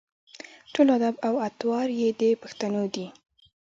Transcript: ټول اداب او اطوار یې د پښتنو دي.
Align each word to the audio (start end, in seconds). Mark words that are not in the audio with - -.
ټول 0.73 0.87
اداب 0.95 1.15
او 1.27 1.33
اطوار 1.47 1.87
یې 1.99 2.09
د 2.19 2.21
پښتنو 2.41 2.81
دي. 2.93 3.05